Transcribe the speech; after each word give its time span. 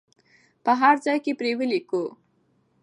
په 0.63 0.71
هر 0.81 0.95
ځای 1.05 1.17
کې 1.23 1.31
پرې 1.39 1.51
ولیکو. 1.59 2.03